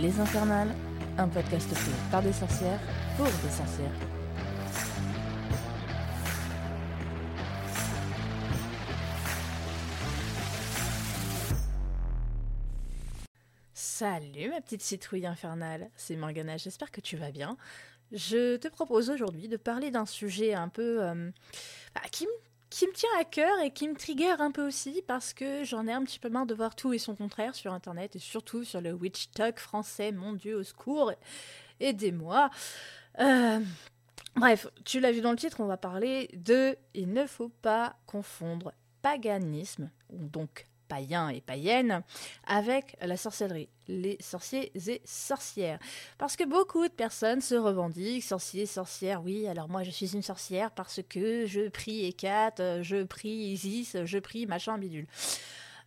[0.00, 0.74] Les Infernales,
[1.18, 2.80] un podcast fait par des sorcières
[3.18, 3.92] pour des sorcières.
[13.74, 17.58] Salut ma petite citrouille infernale, c'est Morgana, j'espère que tu vas bien.
[18.10, 21.30] Je te propose aujourd'hui de parler d'un sujet un peu euh,
[21.94, 22.26] bah, qui,
[22.70, 25.86] qui me tient à cœur et qui me trigger un peu aussi parce que j'en
[25.88, 28.64] ai un petit peu marre de voir tout et son contraire sur internet et surtout
[28.64, 31.12] sur le witch talk français, mon dieu au secours,
[31.80, 32.48] aidez-moi.
[33.18, 33.60] Euh,
[34.36, 37.96] bref, tu l'as vu dans le titre, on va parler de Il ne faut pas
[38.06, 42.02] confondre paganisme, donc païens et païennes
[42.46, 45.78] avec la sorcellerie, les sorciers et sorcières.
[46.18, 49.22] Parce que beaucoup de personnes se revendiquent sorciers, sorcières.
[49.22, 53.96] Oui, alors moi je suis une sorcière parce que je prie Hécate, je prie Isis,
[54.04, 55.06] je prie machin bidule.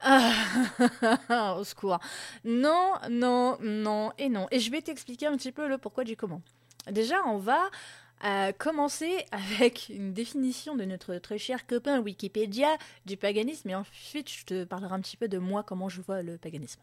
[0.00, 1.98] Ah, au secours.
[2.44, 4.46] Non, non, non et non.
[4.50, 6.42] Et je vais t'expliquer un petit peu le pourquoi du comment.
[6.90, 7.70] Déjà, on va
[8.20, 14.30] à commencer avec une définition de notre très cher copain Wikipédia du paganisme et ensuite
[14.30, 16.80] je te parlerai un petit peu de moi, comment je vois le paganisme.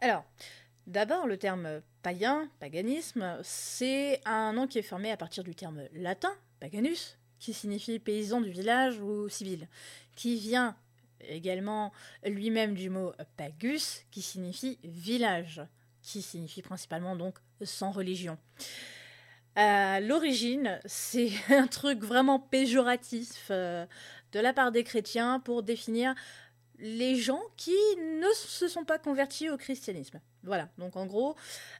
[0.00, 0.24] Alors,
[0.86, 5.82] d'abord le terme païen, paganisme, c'est un nom qui est formé à partir du terme
[5.92, 9.68] latin, paganus, qui signifie paysan du village ou civil,
[10.14, 10.76] qui vient
[11.28, 11.92] également
[12.24, 15.62] lui-même du mot pagus, qui signifie village,
[16.02, 18.38] qui signifie principalement donc sans religion.
[19.56, 23.86] À l'origine, c'est un truc vraiment péjoratif euh,
[24.32, 26.14] de la part des chrétiens pour définir
[26.80, 30.20] les gens qui ne se sont pas convertis au christianisme.
[30.42, 31.36] Voilà, donc en gros,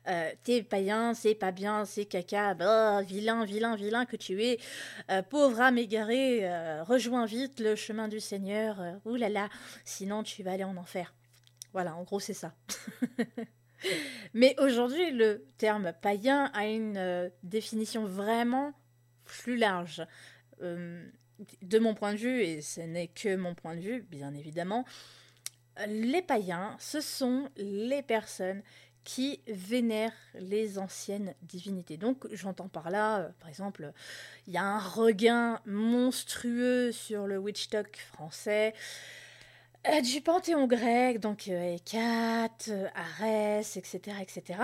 [0.06, 4.58] euh, t'es païen, c'est pas bien, c'est caca, bah, vilain, vilain, vilain que tu es,
[5.10, 6.48] euh, pauvre âme égarée,
[6.82, 9.48] rejoins vite le chemin du Seigneur, oulala,
[9.84, 11.12] sinon tu vas aller en enfer.
[11.72, 12.54] Voilà, en gros c'est ça.
[14.34, 18.72] Mais aujourd'hui, le terme païen a une euh, définition vraiment
[19.24, 20.06] plus large.
[20.62, 21.06] Euh,
[21.62, 24.84] de mon point de vue, et ce n'est que mon point de vue, bien évidemment,
[25.88, 28.62] les païens, ce sont les personnes
[29.04, 31.96] qui vénèrent les anciennes divinités.
[31.96, 33.92] Donc j'entends par là, euh, par exemple,
[34.46, 38.74] il y a un regain monstrueux sur le witch talk français.
[39.86, 44.58] Euh, du panthéon grec, donc euh, euh, Arès, etc., etc.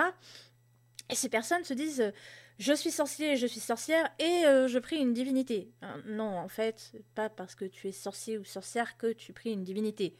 [1.11, 2.13] Et ces personnes se disent
[2.59, 5.73] je suis sorcier, je suis sorcière et je prie une divinité.
[6.07, 9.65] non, en fait, pas parce que tu es sorcier ou sorcière que tu pries une
[9.65, 10.17] divinité.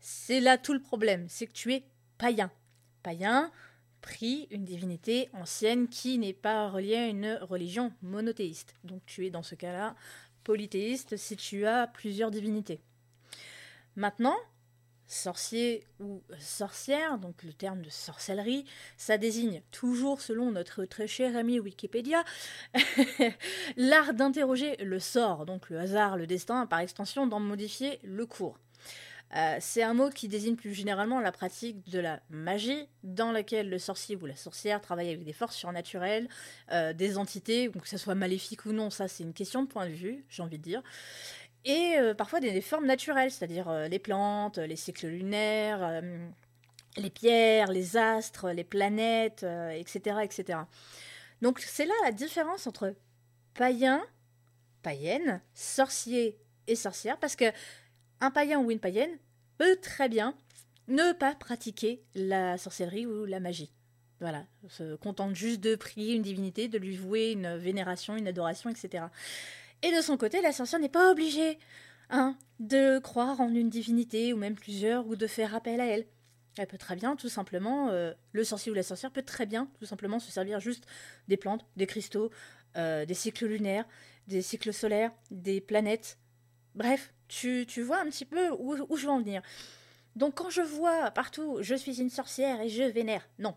[0.00, 1.84] C'est là tout le problème, c'est que tu es
[2.16, 2.50] païen.
[3.02, 3.52] Païen
[4.00, 8.74] prie une divinité ancienne qui n'est pas reliée à une religion monothéiste.
[8.84, 9.94] Donc tu es dans ce cas-là
[10.44, 12.80] polythéiste si tu as plusieurs divinités.
[13.96, 14.36] Maintenant,
[15.06, 18.64] sorcier ou sorcière, donc le terme de sorcellerie,
[18.96, 22.24] ça désigne toujours, selon notre très cher ami Wikipédia,
[23.76, 28.58] l'art d'interroger le sort, donc le hasard, le destin, par extension d'en modifier le cours.
[29.34, 33.68] Euh, c'est un mot qui désigne plus généralement la pratique de la magie, dans laquelle
[33.68, 36.28] le sorcier ou la sorcière travaille avec des forces surnaturelles,
[36.70, 39.86] euh, des entités, que ce soit maléfique ou non, ça c'est une question de point
[39.86, 40.82] de vue, j'ai envie de dire
[41.66, 46.28] et euh, parfois des, formes naturelles, c'est-à-dire euh, les plantes, les cycles lunaires, euh,
[46.96, 49.44] les pierres, les astres, les planètes,
[49.74, 50.60] etc., etc.
[51.42, 52.94] Donc c'est là la différence entre
[53.52, 54.00] païen,
[54.82, 56.38] païenne, sorcier
[56.68, 57.52] et sorcière, parce que
[58.20, 59.18] un païen ou une païenne
[59.58, 60.34] peut très bien
[60.88, 63.72] ne pas pratiquer la sorcellerie ou la magie.
[64.20, 68.70] Voilà, se contente juste de prier une divinité, de lui vouer une vénération, une adoration,
[68.70, 69.04] etc.
[69.82, 71.58] Et de son côté, la sorcière n'est pas obligée
[72.10, 76.06] hein, de croire en une divinité, ou même plusieurs, ou de faire appel à elle.
[76.58, 79.68] Elle peut très bien, tout simplement, euh, le sorcier ou la sorcière peut très bien,
[79.78, 80.86] tout simplement, se servir juste
[81.28, 82.30] des plantes, des cristaux,
[82.76, 83.86] euh, des cycles lunaires,
[84.26, 86.18] des cycles solaires, des planètes.
[86.74, 89.42] Bref, tu, tu vois un petit peu où, où je veux en venir.
[90.16, 93.54] Donc quand je vois partout je suis une sorcière et je vénère, non,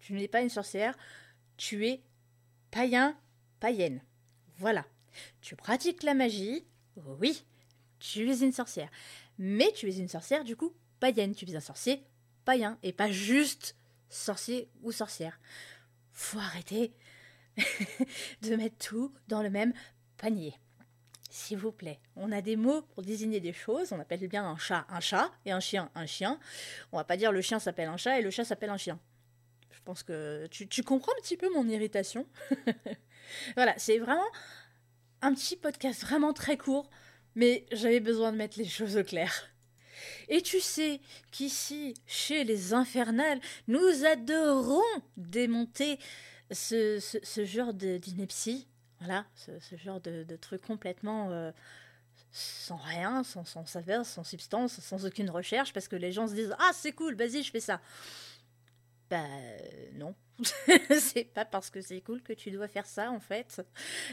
[0.00, 0.96] tu n'es pas une sorcière,
[1.58, 2.02] tu es
[2.70, 3.14] païen,
[3.60, 4.00] païenne.
[4.56, 4.86] Voilà.
[5.40, 6.64] Tu pratiques la magie,
[6.96, 7.44] oui,
[7.98, 8.90] tu es une sorcière.
[9.38, 11.34] Mais tu es une sorcière, du coup, païenne.
[11.34, 12.04] Tu es un sorcier
[12.44, 13.76] païen et pas juste
[14.08, 15.40] sorcier ou sorcière.
[16.12, 16.92] Faut arrêter
[18.42, 19.72] de mettre tout dans le même
[20.16, 20.54] panier.
[21.30, 23.92] S'il vous plaît, on a des mots pour désigner des choses.
[23.92, 26.38] On appelle bien un chat un chat et un chien un chien.
[26.92, 28.98] On va pas dire le chien s'appelle un chat et le chat s'appelle un chien.
[29.70, 32.26] Je pense que tu, tu comprends un petit peu mon irritation.
[33.56, 34.28] voilà, c'est vraiment
[35.22, 36.90] un petit podcast vraiment très court,
[37.34, 39.48] mais j'avais besoin de mettre les choses au clair.
[40.28, 44.82] Et tu sais qu'ici, chez les infernales, nous adorons
[45.16, 45.98] démonter
[46.50, 48.66] ce, ce, genre d'ineptie.
[48.98, 51.50] Voilà, ce, genre de, de truc complètement euh,
[52.32, 56.34] sans rien, sans, sans saveur, sans substance, sans aucune recherche, parce que les gens se
[56.34, 57.80] disent Ah, c'est cool, vas-y, je fais ça.
[59.12, 59.26] Bah
[59.92, 60.14] non,
[60.98, 63.60] c'est pas parce que c'est cool que tu dois faire ça en fait.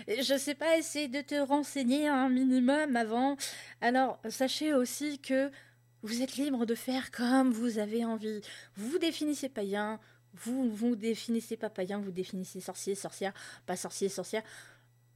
[0.10, 3.38] Je sais pas, essayer de te renseigner un minimum avant.
[3.80, 5.51] Alors sachez aussi que
[6.01, 8.42] vous êtes libre de faire comme vous avez envie.
[8.75, 10.01] Vous définissez païen,
[10.34, 13.31] vous vous définissez pas païen, vous définissez sorcier, sorcière,
[13.66, 14.44] pas sorcier, sorcière.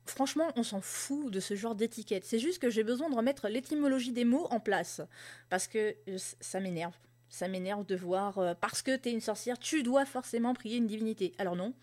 [0.06, 2.24] Franchement, on s'en fout de ce genre d'étiquette.
[2.24, 5.02] C'est juste que j'ai besoin de remettre l'étymologie des mots en place.
[5.50, 6.94] Parce que euh, ça m'énerve.
[7.34, 10.86] Ça m'énerve de voir, euh, parce que t'es une sorcière, tu dois forcément prier une
[10.86, 11.34] divinité.
[11.40, 11.74] Alors non.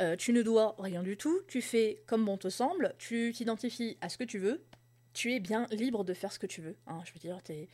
[0.00, 3.96] Euh, tu ne dois rien du tout, tu fais comme bon te semble, tu t'identifies
[4.00, 4.64] à ce que tu veux,
[5.12, 6.74] tu es bien libre de faire ce que tu veux.
[6.88, 6.98] Hein.
[7.04, 7.68] je veux dire, t'es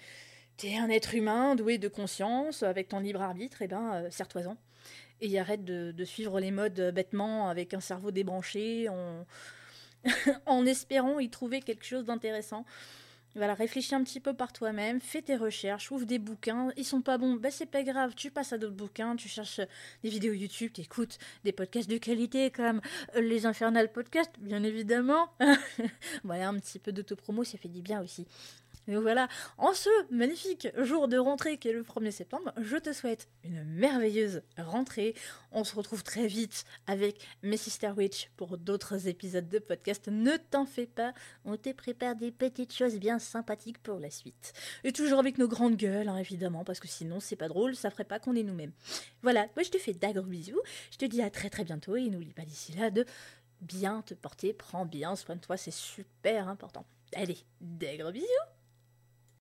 [0.63, 4.11] es un être humain doué de conscience, avec ton libre arbitre, et eh ben, euh,
[4.11, 4.59] serre-toi-en.
[5.23, 9.25] Et arrête de, de, suivre les modes bêtement, avec un cerveau débranché, en,
[10.45, 12.67] en espérant y trouver quelque chose d'intéressant.
[13.37, 16.71] Voilà, réfléchis un petit peu par toi-même, fais tes recherches, ouvre des bouquins.
[16.77, 19.61] Ils sont pas bons, bah c'est pas grave, tu passes à d'autres bouquins, tu cherches
[20.03, 22.81] des vidéos YouTube, tu écoutes des podcasts de qualité comme
[23.15, 25.29] euh, les Infernal Podcasts, bien évidemment.
[26.25, 28.27] voilà, un petit peu d'autopromo, ça fait du bien aussi.
[28.91, 32.93] Et voilà, en ce magnifique jour de rentrée qui est le 1er septembre, je te
[32.93, 35.15] souhaite une merveilleuse rentrée.
[35.53, 40.09] On se retrouve très vite avec mes Sister Witch pour d'autres épisodes de podcast.
[40.09, 41.15] Ne t'en fais pas,
[41.45, 44.55] on te prépare des petites choses bien sympathiques pour la suite.
[44.83, 47.91] Et toujours avec nos grandes gueules, hein, évidemment, parce que sinon c'est pas drôle, ça
[47.91, 48.73] ferait pas qu'on est nous-mêmes.
[49.23, 50.61] Voilà, moi je te fais d'agro bisous,
[50.91, 53.05] je te dis à très très bientôt et n'oublie pas d'ici là de
[53.61, 56.85] bien te porter, prends bien soin de toi, c'est super important.
[57.15, 58.27] Allez, des bisous